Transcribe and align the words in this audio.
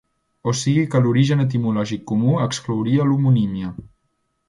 O 0.51 0.53
sigui 0.61 0.85
que 0.95 1.01
l'origen 1.03 1.45
etimològic 1.45 2.03
comú 2.13 2.35
exclouria 2.49 3.07
l'homonímia. 3.11 3.75